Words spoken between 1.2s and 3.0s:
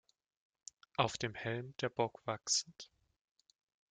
Helm der Bock wachsend.